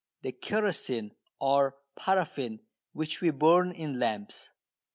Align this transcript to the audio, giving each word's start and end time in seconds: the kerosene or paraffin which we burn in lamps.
the 0.23 0.31
kerosene 0.31 1.13
or 1.39 1.75
paraffin 1.95 2.59
which 2.91 3.21
we 3.21 3.29
burn 3.29 3.71
in 3.71 3.99
lamps. 3.99 4.49